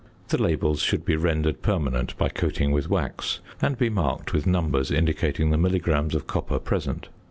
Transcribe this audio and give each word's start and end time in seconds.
The 0.29 0.41
labels 0.41 0.81
should 0.81 1.05
be 1.05 1.15
rendered 1.15 1.61
permanent 1.61 2.17
by 2.17 2.29
coating 2.29 2.71
with 2.71 2.89
wax, 2.89 3.39
and 3.61 3.77
be 3.77 3.87
marked 3.91 4.33
with 4.33 4.47
numbers 4.47 4.89
indicating 4.89 5.51
the 5.51 5.59
milligrams 5.59 6.15
of 6.15 6.25
copper 6.25 6.57
present. 6.57 7.09